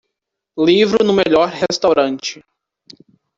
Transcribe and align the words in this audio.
livro 0.57 1.05
no 1.05 1.13
melhor 1.13 1.49
restaurante 1.49 2.43